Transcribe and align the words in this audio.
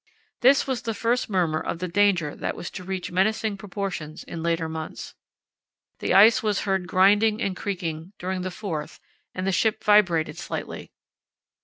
This 0.39 0.65
was 0.65 0.81
the 0.81 0.95
first 0.95 1.29
murmur 1.29 1.59
of 1.59 1.77
the 1.77 1.87
danger 1.87 2.35
that 2.35 2.55
was 2.55 2.71
to 2.71 2.83
reach 2.83 3.11
menacing 3.11 3.55
proportions 3.57 4.23
in 4.23 4.41
later 4.41 4.67
months. 4.67 5.13
The 5.99 6.11
ice 6.15 6.41
was 6.41 6.61
heard 6.61 6.87
grinding 6.87 7.39
and 7.39 7.55
creaking 7.55 8.13
during 8.17 8.41
the 8.41 8.49
4th 8.49 8.99
and 9.35 9.45
the 9.45 9.51
ship 9.51 9.83
vibrated 9.83 10.39
slightly. 10.39 10.91